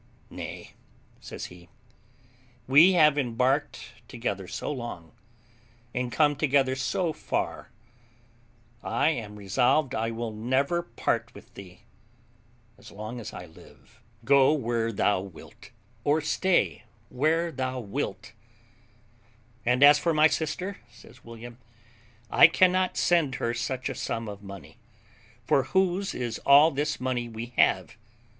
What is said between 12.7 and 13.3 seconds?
as long